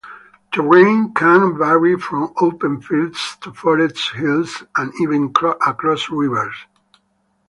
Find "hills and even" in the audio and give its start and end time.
4.15-5.25